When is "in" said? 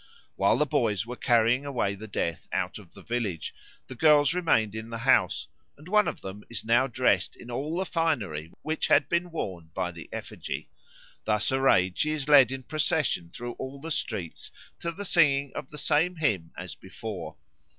4.73-4.89, 7.35-7.51, 12.51-12.63